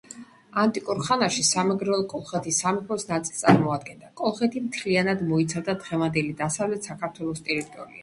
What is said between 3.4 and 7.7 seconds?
წარმოადგენდა. კოლხეთი მთლიანად მოიცავდა დღევანდელი დასავლეთ საქართველოს